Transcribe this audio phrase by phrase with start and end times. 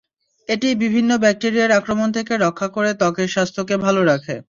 [0.49, 4.35] এটি বিভিন্ন ব্যাকটেরিয়ার আক্রমণ থেকে রক্ষা করে ত্বকের স্বাস্থ্যকে ভালো রাখে।